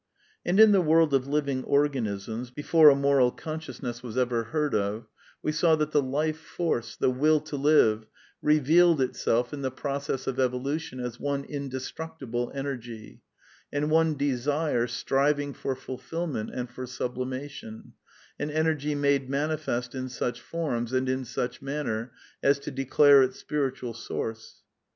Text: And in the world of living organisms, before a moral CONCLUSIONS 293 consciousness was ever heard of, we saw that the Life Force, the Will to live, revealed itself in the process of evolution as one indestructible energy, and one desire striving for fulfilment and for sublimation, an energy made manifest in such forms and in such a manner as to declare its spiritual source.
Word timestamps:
And 0.43 0.59
in 0.59 0.71
the 0.71 0.81
world 0.81 1.13
of 1.13 1.27
living 1.27 1.63
organisms, 1.63 2.49
before 2.49 2.89
a 2.89 2.95
moral 2.95 3.29
CONCLUSIONS 3.29 3.99
293 3.99 4.01
consciousness 4.01 4.03
was 4.03 4.17
ever 4.17 4.43
heard 4.49 4.73
of, 4.73 5.05
we 5.43 5.51
saw 5.51 5.75
that 5.75 5.91
the 5.91 6.01
Life 6.01 6.39
Force, 6.39 6.95
the 6.95 7.11
Will 7.11 7.39
to 7.41 7.55
live, 7.55 8.07
revealed 8.41 8.99
itself 8.99 9.53
in 9.53 9.61
the 9.61 9.69
process 9.69 10.25
of 10.25 10.39
evolution 10.39 10.99
as 10.99 11.19
one 11.19 11.43
indestructible 11.43 12.51
energy, 12.55 13.21
and 13.71 13.91
one 13.91 14.15
desire 14.17 14.87
striving 14.87 15.53
for 15.53 15.75
fulfilment 15.75 16.49
and 16.51 16.71
for 16.71 16.87
sublimation, 16.87 17.93
an 18.39 18.49
energy 18.49 18.95
made 18.95 19.29
manifest 19.29 19.93
in 19.93 20.09
such 20.09 20.41
forms 20.41 20.93
and 20.93 21.09
in 21.09 21.25
such 21.25 21.61
a 21.61 21.63
manner 21.63 22.11
as 22.41 22.57
to 22.57 22.71
declare 22.71 23.21
its 23.21 23.37
spiritual 23.37 23.93
source. 23.93 24.63